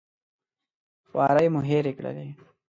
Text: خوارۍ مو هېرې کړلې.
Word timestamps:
خوارۍ 1.07 1.47
مو 1.53 1.61
هېرې 1.69 1.93
کړلې. 1.97 2.27